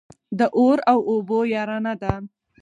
[0.39, 2.13] د اور او اوبو يارانه ده.